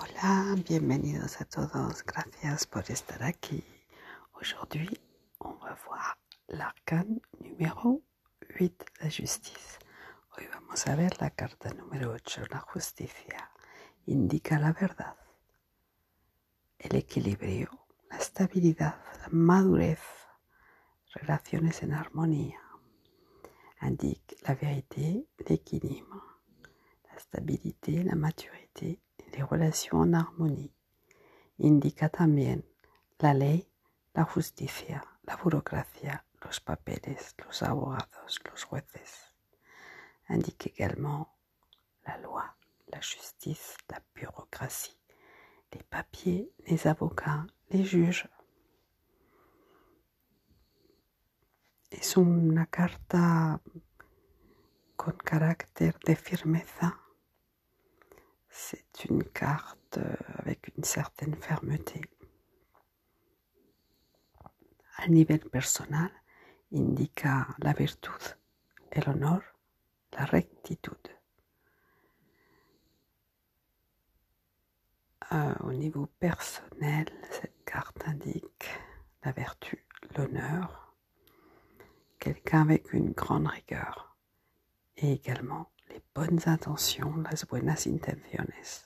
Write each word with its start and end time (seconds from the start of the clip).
Hola, 0.00 0.54
bienvenidos 0.68 1.40
a 1.40 1.44
todos, 1.44 2.04
gracias 2.04 2.68
por 2.68 2.88
estar 2.88 3.20
aquí. 3.24 3.64
Aujourd'hui, 4.32 4.96
on 5.38 5.58
va 5.58 5.76
voir 5.84 6.16
l'arcane 6.46 7.20
numéro 7.40 8.00
8, 8.60 8.84
la 9.00 9.10
justice. 9.10 9.80
Hoy 10.36 10.46
vamos 10.54 10.86
a 10.86 10.94
ver 10.94 11.20
la 11.20 11.30
carta 11.30 11.74
número 11.74 12.12
8, 12.12 12.42
la 12.48 12.60
justicia. 12.60 13.50
Indica 14.06 14.60
la 14.60 14.72
verdad, 14.72 15.16
el 16.78 16.94
equilibrio, 16.94 17.68
la 18.08 18.18
estabilidad, 18.18 19.02
la 19.20 19.28
madurez, 19.32 19.98
relaciones 21.12 21.82
en 21.82 21.94
armonía. 21.94 22.60
Indique 23.82 24.36
la 24.46 24.54
vérité, 24.54 25.26
l'équilibre, 25.38 26.22
la 27.10 27.18
stabilité, 27.18 28.04
la 28.04 28.14
maturité 28.14 29.00
les 29.38 29.44
relations 29.44 30.02
en 30.02 30.14
harmonie. 30.14 30.72
Indica 31.58 32.08
también 32.08 32.64
la 33.20 33.34
ley, 33.34 33.68
la 34.14 34.24
justicia, 34.24 35.04
la 35.22 35.36
burocracia, 35.36 36.24
los 36.42 36.60
papeles, 36.60 37.36
los 37.44 37.62
abogados, 37.62 38.40
los 38.44 38.64
jueces. 38.64 39.32
Indique 40.28 40.74
également 40.76 41.28
la 42.04 42.18
loi, 42.18 42.42
la 42.88 43.00
justice, 43.00 43.76
la 43.88 44.02
bureaucratie, 44.14 44.98
les 45.72 45.84
papiers, 45.84 46.50
les 46.66 46.86
avocats, 46.86 47.46
les 47.70 47.84
juges. 47.88 48.28
Es 51.90 52.16
una 52.16 52.66
carta 52.66 53.60
con 54.96 55.16
carácter 55.16 55.96
de 56.04 56.16
firmeza 56.16 57.00
c'est 58.70 59.04
une 59.06 59.24
carte 59.24 59.96
euh, 59.96 60.14
avec 60.34 60.68
une 60.76 60.84
certaine 60.84 61.34
fermeté. 61.34 62.02
A 64.98 65.08
nivel 65.08 65.40
personal, 65.48 66.10
indica 66.70 67.46
la 67.60 67.72
virtud, 67.72 68.36
el 68.90 69.08
honor, 69.08 69.40
la 70.12 70.26
rectitud. 70.26 71.08
Euh, 75.32 75.54
au 75.60 75.72
niveau 75.72 76.06
personnel, 76.18 77.06
cette 77.30 77.64
carte 77.64 78.06
indique 78.06 78.68
la 79.24 79.32
vertu, 79.32 79.86
l'honneur, 80.14 80.94
quelqu'un 82.18 82.62
avec 82.62 82.92
une 82.92 83.12
grande 83.12 83.46
rigueur 83.46 84.16
et 84.98 85.12
également 85.12 85.70
bonnes 86.14 86.46
intentions, 86.46 87.24
las 87.24 87.46
buenas 87.46 87.86
intenciones. 87.86 88.84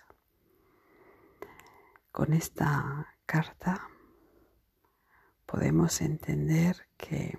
Con 2.10 2.32
esta 2.32 3.14
carta 3.26 3.88
podemos 5.46 6.00
entender 6.00 6.88
que 6.96 7.36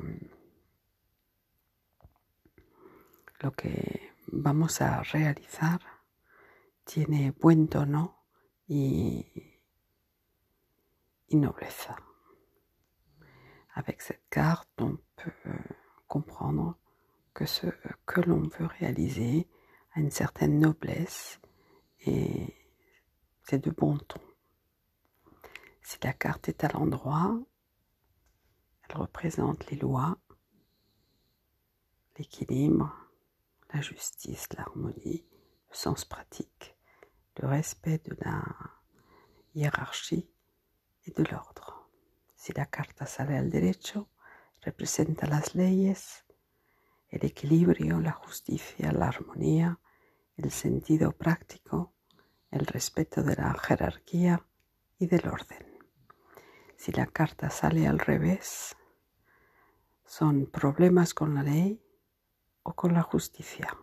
lo 3.39 3.51
que 3.51 4.13
vamos 4.27 4.81
a 4.81 5.03
realizar 5.03 5.81
tiene 6.83 7.31
buen 7.31 7.67
tono 7.67 8.23
y, 8.67 9.25
nobleza. 11.29 11.95
Avec 13.75 14.01
cette 14.01 14.29
carte, 14.29 14.69
on 14.81 14.99
peut 15.15 15.33
comprendre 16.07 16.77
que 17.33 17.47
ce 17.47 17.67
que 18.05 18.21
l'on 18.21 18.47
veut 18.47 18.67
réaliser 18.79 19.47
a 19.95 19.99
une 19.99 20.11
certaine 20.11 20.59
noblesse 20.59 21.39
et 22.01 22.55
c'est 23.43 23.63
de 23.63 23.71
bon 23.71 23.97
ton. 23.97 24.21
Si 25.81 25.97
la 26.03 26.13
carte 26.13 26.49
est 26.49 26.63
à 26.63 26.69
l'endroit, 26.69 27.37
elle 28.83 28.97
représente 28.97 29.69
les 29.69 29.77
lois, 29.77 30.17
l'équilibre, 32.17 32.93
la 33.73 33.81
justice, 33.81 34.47
l'harmonie, 34.53 35.25
le 35.69 35.75
sens 35.75 36.05
pratique, 36.05 36.75
le 37.41 37.47
respect 37.47 38.01
de 38.05 38.15
la 38.21 38.43
hiérarchie 39.55 40.29
et 41.05 41.11
de 41.11 41.23
l'ordre. 41.23 41.89
Si 42.35 42.53
la 42.53 42.65
carta 42.65 43.05
sale 43.05 43.37
al 43.37 43.49
derecho, 43.49 44.09
representa 44.61 45.27
las 45.27 45.55
leyes, 45.55 46.25
el 47.09 47.25
equilibrio, 47.25 47.99
la 47.99 48.11
justicia, 48.11 48.91
la 48.91 49.07
armonía, 49.07 49.79
el 50.37 50.51
sentido 50.51 51.11
práctico, 51.11 51.93
el 52.51 52.65
respeto 52.65 53.23
de 53.23 53.35
la 53.35 53.53
jerarquía 53.53 54.45
y 54.97 55.07
del 55.07 55.27
orden. 55.27 55.79
Si 56.75 56.91
la 56.91 57.05
carta 57.05 57.49
sale 57.49 57.87
al 57.87 57.99
revés, 57.99 58.75
son 60.05 60.45
problemas 60.47 61.13
con 61.13 61.33
la 61.35 61.43
ley 61.43 61.81
o 62.63 62.73
con 62.73 62.93
la 62.93 63.01
justicia, 63.01 63.77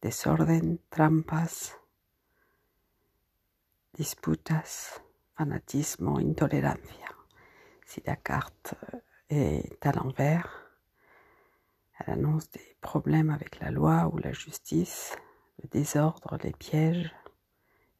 desorden, 0.00 0.82
trampas, 0.88 1.76
disputas, 3.92 5.00
fanatismo, 5.34 6.20
intolerancia. 6.20 7.16
Si 7.84 8.02
la 8.04 8.16
carte 8.16 8.74
est 9.28 9.86
à 9.86 9.92
l'envers, 9.92 10.66
elle 11.98 12.14
annonce 12.14 12.50
des 12.50 12.76
problèmes 12.80 13.30
avec 13.30 13.58
la 13.60 13.70
loi 13.70 14.10
ou 14.12 14.18
la 14.18 14.32
justice, 14.32 15.16
le 15.66 15.80
désordre, 15.80 16.38
les 16.42 16.52
pièges, 16.52 17.10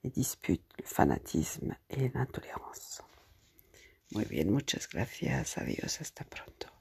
les 0.04 0.10
disputes, 0.10 0.62
le 0.78 0.84
fanatisme 0.84 1.74
et 1.90 2.08
l'intolérance. 2.10 3.02
Muy 4.12 4.24
bien, 4.24 4.50
muchas 4.50 4.88
gracias. 4.88 5.58
Adiós, 5.58 6.00
hasta 6.00 6.24
pronto. 6.24 6.75